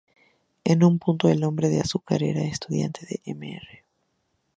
[0.63, 3.83] En un punto el Hombre de Azúcar era un estudiante de Mr.